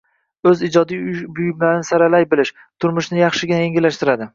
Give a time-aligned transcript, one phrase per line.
[0.51, 4.29] o‘z ijodiy buyumlarini saralay bilish, turmushni yaxshigina yengillashtiradi.